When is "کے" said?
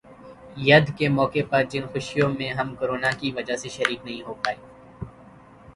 0.97-1.07